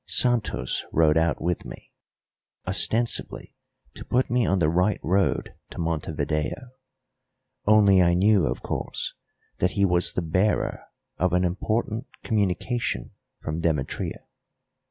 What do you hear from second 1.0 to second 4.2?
out with me, ostensibly to